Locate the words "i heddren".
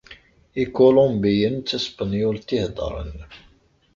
2.55-3.15